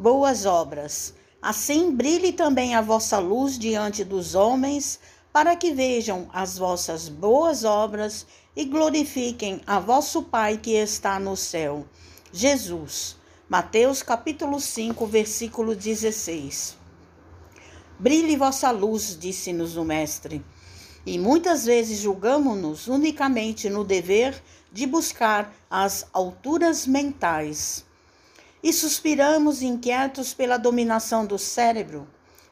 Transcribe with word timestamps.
boas 0.00 0.46
obras. 0.46 1.12
Assim 1.42 1.94
brilhe 1.94 2.32
também 2.32 2.74
a 2.74 2.80
vossa 2.80 3.18
luz 3.18 3.58
diante 3.58 4.02
dos 4.02 4.34
homens, 4.34 4.98
para 5.30 5.54
que 5.54 5.72
vejam 5.72 6.26
as 6.32 6.56
vossas 6.56 7.06
boas 7.06 7.64
obras 7.64 8.26
e 8.56 8.64
glorifiquem 8.64 9.60
a 9.66 9.78
vosso 9.78 10.22
Pai 10.22 10.56
que 10.56 10.72
está 10.72 11.20
no 11.20 11.36
céu. 11.36 11.84
Jesus. 12.32 13.16
Mateus 13.46 14.02
capítulo 14.02 14.58
5, 14.58 15.06
versículo 15.06 15.74
16. 15.74 16.76
Brilhe 17.98 18.36
vossa 18.36 18.70
luz, 18.70 19.18
disse-nos 19.20 19.76
o 19.76 19.84
Mestre. 19.84 20.42
E 21.04 21.18
muitas 21.18 21.66
vezes 21.66 21.98
julgamos-nos 21.98 22.88
unicamente 22.88 23.68
no 23.68 23.84
dever 23.84 24.42
de 24.72 24.86
buscar 24.86 25.52
as 25.68 26.06
alturas 26.12 26.86
mentais. 26.86 27.84
E 28.62 28.72
suspiramos 28.72 29.62
inquietos 29.62 30.34
pela 30.34 30.58
dominação 30.58 31.24
do 31.24 31.38
cérebro. 31.38 32.06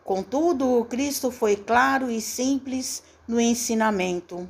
Contudo, 0.05 0.79
o 0.79 0.85
Cristo 0.85 1.31
foi 1.31 1.55
claro 1.55 2.11
e 2.11 2.21
simples 2.21 3.03
no 3.27 3.39
ensinamento. 3.39 4.49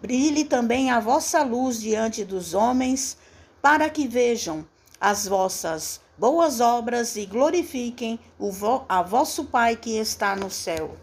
Brilhe 0.00 0.44
também 0.44 0.90
a 0.90 0.98
vossa 0.98 1.44
luz 1.44 1.80
diante 1.80 2.24
dos 2.24 2.52
homens, 2.52 3.16
para 3.62 3.88
que 3.88 4.08
vejam 4.08 4.66
as 5.00 5.28
vossas 5.28 6.00
boas 6.18 6.60
obras 6.60 7.14
e 7.16 7.26
glorifiquem 7.26 8.18
o 8.38 8.50
vo 8.50 8.84
a 8.88 9.02
vosso 9.02 9.44
Pai 9.44 9.76
que 9.76 9.96
está 9.96 10.34
no 10.34 10.50
céu. 10.50 10.96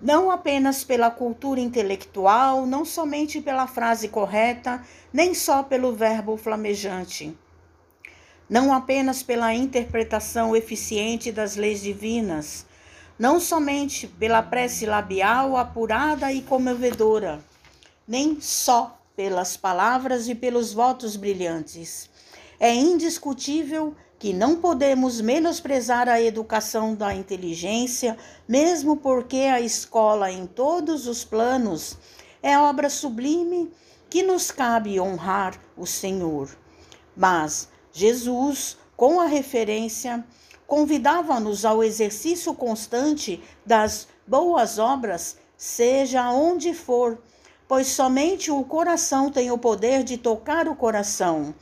Não 0.00 0.30
apenas 0.30 0.84
pela 0.84 1.10
cultura 1.10 1.58
intelectual, 1.60 2.66
não 2.66 2.84
somente 2.84 3.40
pela 3.40 3.66
frase 3.66 4.08
correta, 4.08 4.82
nem 5.12 5.34
só 5.34 5.62
pelo 5.62 5.94
verbo 5.94 6.36
flamejante. 6.36 7.36
Não 8.48 8.72
apenas 8.72 9.22
pela 9.22 9.54
interpretação 9.54 10.54
eficiente 10.54 11.32
das 11.32 11.56
leis 11.56 11.80
divinas, 11.80 12.64
não 13.18 13.40
somente 13.40 14.06
pela 14.06 14.42
prece 14.42 14.86
labial 14.86 15.56
apurada 15.56 16.32
e 16.32 16.42
comovedora 16.42 17.42
nem 18.06 18.40
só 18.40 18.98
pelas 19.16 19.56
palavras 19.56 20.28
e 20.28 20.34
pelos 20.34 20.72
votos 20.72 21.16
brilhantes. 21.16 22.08
É 22.60 22.72
indiscutível 22.72 23.94
que 24.18 24.32
não 24.32 24.56
podemos 24.56 25.20
menosprezar 25.20 26.08
a 26.08 26.20
educação 26.20 26.94
da 26.94 27.14
inteligência, 27.14 28.16
mesmo 28.48 28.96
porque 28.96 29.36
a 29.36 29.60
escola, 29.60 30.30
em 30.30 30.46
todos 30.46 31.06
os 31.06 31.24
planos, 31.24 31.98
é 32.42 32.56
obra 32.58 32.88
sublime 32.88 33.70
que 34.08 34.22
nos 34.22 34.50
cabe 34.50 35.00
honrar 35.00 35.58
o 35.76 35.86
Senhor. 35.86 36.48
Mas 37.14 37.68
Jesus, 37.96 38.76
com 38.94 39.22
a 39.22 39.24
referência, 39.24 40.22
convidava-nos 40.66 41.64
ao 41.64 41.82
exercício 41.82 42.52
constante 42.52 43.42
das 43.64 44.06
boas 44.26 44.78
obras, 44.78 45.38
seja 45.56 46.30
onde 46.30 46.74
for, 46.74 47.18
pois 47.66 47.86
somente 47.86 48.50
o 48.50 48.62
coração 48.64 49.30
tem 49.30 49.50
o 49.50 49.56
poder 49.56 50.04
de 50.04 50.18
tocar 50.18 50.68
o 50.68 50.76
coração, 50.76 51.54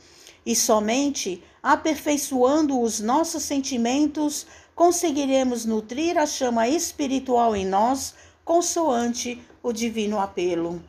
e 0.45 0.53
somente 0.53 1.41
aperfeiçoando 1.63 2.81
os 2.81 2.99
nossos 2.99 3.43
sentimentos 3.43 4.45
conseguiremos 4.75 5.63
nutrir 5.63 6.17
a 6.17 6.25
chama 6.25 6.67
espiritual 6.67 7.55
em 7.55 7.65
nós, 7.65 8.13
consoante 8.43 9.41
o 9.63 9.71
divino 9.71 10.19
apelo. 10.19 10.83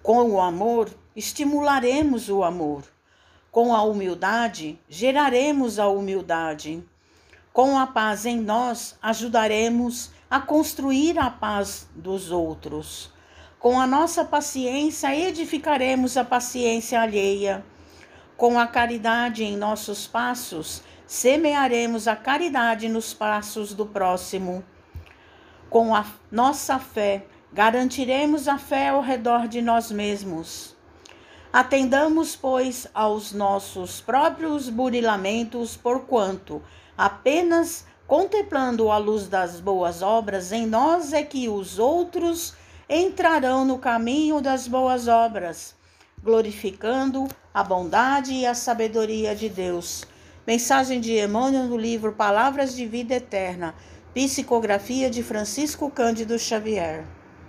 Com 0.00 0.30
o 0.30 0.40
amor, 0.40 0.88
estimularemos 1.16 2.28
o 2.28 2.44
amor. 2.44 2.84
Com 3.50 3.74
a 3.74 3.82
humildade, 3.82 4.78
geraremos 4.88 5.78
a 5.78 5.88
humildade. 5.88 6.84
Com 7.52 7.78
a 7.78 7.86
paz 7.86 8.26
em 8.26 8.38
nós, 8.38 8.96
ajudaremos 9.02 10.10
a 10.30 10.38
construir 10.38 11.18
a 11.18 11.30
paz 11.30 11.88
dos 11.94 12.30
outros. 12.30 13.10
Com 13.58 13.80
a 13.80 13.86
nossa 13.86 14.24
paciência, 14.24 15.16
edificaremos 15.16 16.16
a 16.16 16.24
paciência 16.24 17.00
alheia. 17.00 17.64
Com 18.36 18.58
a 18.58 18.66
caridade 18.66 19.42
em 19.42 19.56
nossos 19.56 20.06
passos, 20.06 20.82
semearemos 21.06 22.06
a 22.06 22.14
caridade 22.14 22.88
nos 22.88 23.12
passos 23.12 23.74
do 23.74 23.86
próximo. 23.86 24.62
Com 25.68 25.94
a 25.94 26.04
nossa 26.30 26.78
fé, 26.78 27.26
garantiremos 27.52 28.46
a 28.46 28.58
fé 28.58 28.90
ao 28.90 29.00
redor 29.00 29.48
de 29.48 29.60
nós 29.60 29.90
mesmos. 29.90 30.77
Atendamos, 31.50 32.36
pois, 32.36 32.86
aos 32.92 33.32
nossos 33.32 34.02
próprios 34.02 34.68
burilamentos, 34.68 35.78
porquanto 35.78 36.62
apenas 36.96 37.86
contemplando 38.06 38.90
a 38.90 38.98
luz 38.98 39.28
das 39.28 39.58
boas 39.58 40.02
obras 40.02 40.52
em 40.52 40.66
nós 40.66 41.14
é 41.14 41.22
que 41.22 41.48
os 41.48 41.78
outros 41.78 42.52
entrarão 42.88 43.64
no 43.64 43.78
caminho 43.78 44.42
das 44.42 44.68
boas 44.68 45.08
obras, 45.08 45.74
glorificando 46.22 47.26
a 47.52 47.64
bondade 47.64 48.34
e 48.34 48.46
a 48.46 48.54
sabedoria 48.54 49.34
de 49.34 49.48
Deus. 49.48 50.04
Mensagem 50.46 51.00
de 51.00 51.18
Emmanuel 51.18 51.64
no 51.64 51.78
livro 51.78 52.12
Palavras 52.12 52.76
de 52.76 52.86
Vida 52.86 53.14
Eterna, 53.14 53.74
psicografia 54.12 55.08
de 55.08 55.22
Francisco 55.22 55.90
Cândido 55.90 56.38
Xavier. 56.38 57.06